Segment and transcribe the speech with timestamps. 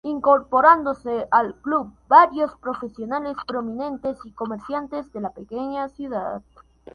[0.03, 6.41] Incorporándose al club varios profesionales prominentes y comerciantes de la pequeña ciudad.